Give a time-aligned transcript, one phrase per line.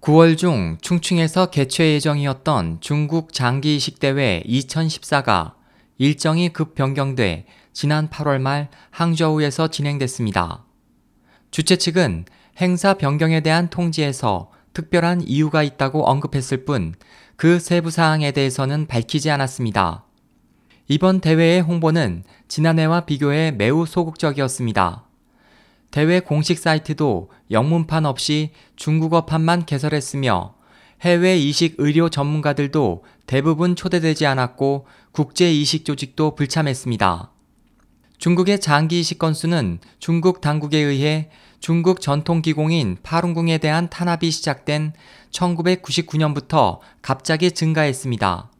[0.00, 5.54] 9월 중 충칭에서 개최 예정이었던 중국 장기 이식 대회 2014가
[5.98, 10.64] 일정이 급 변경돼 지난 8월 말 항저우에서 진행됐습니다.
[11.50, 12.26] 주최 측은
[12.58, 16.94] 행사 변경에 대한 통지에서 특별한 이유가 있다고 언급했을 뿐
[17.38, 20.04] 그 세부 사항에 대해서는 밝히지 않았습니다.
[20.88, 25.07] 이번 대회의 홍보는 지난해와 비교해 매우 소극적이었습니다.
[25.90, 30.54] 대회 공식 사이트도 영문판 없이 중국어판만 개설했으며
[31.00, 37.30] 해외 이식 의료 전문가들도 대부분 초대되지 않았고 국제 이식 조직도 불참했습니다.
[38.18, 44.92] 중국의 장기 이식 건수는 중국 당국에 의해 중국 전통 기공인 파룬궁에 대한 탄압이 시작된
[45.30, 48.50] 1999년부터 갑자기 증가했습니다.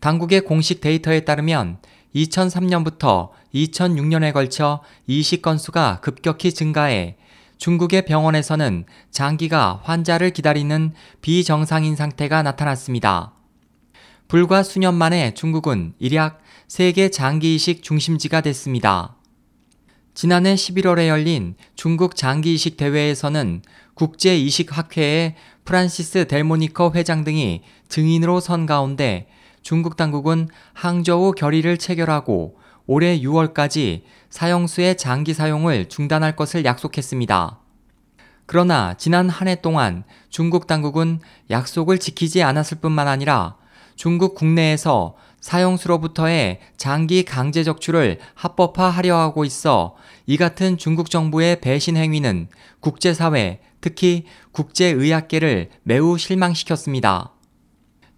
[0.00, 1.78] 당국의 공식 데이터에 따르면
[2.14, 3.30] 2003년부터
[3.64, 7.16] 2006년에 걸쳐 이식 건수가 급격히 증가해
[7.58, 10.92] 중국의 병원에서는 장기가 환자를 기다리는
[11.22, 13.32] 비정상인 상태가 나타났습니다.
[14.28, 19.16] 불과 수년 만에 중국은 일약 세계 장기 이식 중심지가 됐습니다.
[20.14, 23.62] 지난해 11월에 열린 중국 장기 이식 대회에서는
[23.94, 29.28] 국제 이식 학회의 프란시스 델모니커 회장 등이 증인으로 선 가운데
[29.62, 37.60] 중국 당국은 항저우 결의를 체결하고 올해 6월까지 사형수의 장기 사용을 중단할 것을 약속했습니다.
[38.46, 41.20] 그러나 지난 한 해 동안 중국 당국은
[41.50, 43.56] 약속을 지키지 않았을 뿐만 아니라
[43.96, 52.48] 중국 국내에서 사형수로부터의 장기 강제 적출을 합법화하려 하고 있어 이 같은 중국 정부의 배신 행위는
[52.80, 57.35] 국제사회, 특히 국제의학계를 매우 실망시켰습니다.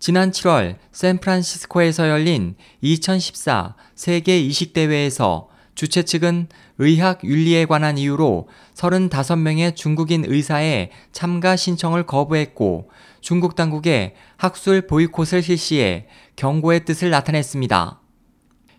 [0.00, 10.24] 지난 7월 샌프란시스코에서 열린 2014 세계 이식대회에서 주최 측은 의학 윤리에 관한 이유로 35명의 중국인
[10.24, 18.00] 의사의 참가 신청을 거부했고 중국 당국에 학술 보이콧을 실시해 경고의 뜻을 나타냈습니다.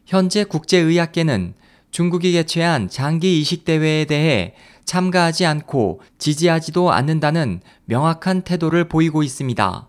[0.06, 1.54] 현재 국제의학계는
[1.92, 4.54] 중국이 개최한 장기 이식대회에 대해
[4.86, 9.89] 참가하지 않고 지지하지도 않는다는 명확한 태도를 보이고 있습니다.